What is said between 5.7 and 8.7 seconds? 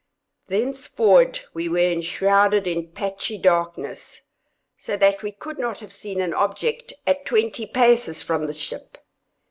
have seen an object at twenty paces from the